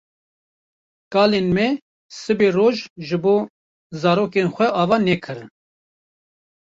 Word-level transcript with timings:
Kalên 1.15 1.47
me 1.55 1.65
siberoj 2.19 2.77
ji 3.07 3.17
bo 3.23 3.35
zarokên 4.01 4.47
xwe 4.53 4.67
ava 4.81 4.97
nekirin. 5.05 5.49